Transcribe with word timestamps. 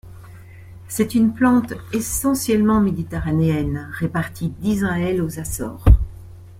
C’est 0.87 1.13
une 1.13 1.31
plante 1.31 1.73
essentiellement 1.93 2.81
méditerranéenne, 2.81 3.87
répartie 3.91 4.49
d’Israél 4.49 5.21
aux 5.21 5.39
Açores. 5.39 5.85